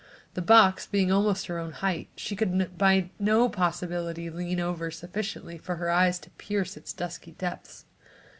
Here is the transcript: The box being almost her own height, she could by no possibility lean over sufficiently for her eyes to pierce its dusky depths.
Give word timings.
The 0.33 0.41
box 0.41 0.87
being 0.87 1.11
almost 1.11 1.45
her 1.45 1.59
own 1.59 1.73
height, 1.73 2.07
she 2.15 2.35
could 2.35 2.75
by 2.75 3.11
no 3.19 3.47
possibility 3.49 4.31
lean 4.31 4.59
over 4.59 4.89
sufficiently 4.89 5.59
for 5.59 5.75
her 5.75 5.91
eyes 5.91 6.17
to 6.21 6.31
pierce 6.31 6.75
its 6.75 6.91
dusky 6.91 7.33
depths. 7.33 7.85